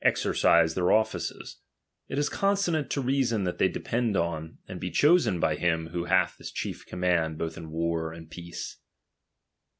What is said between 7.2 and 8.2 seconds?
both in war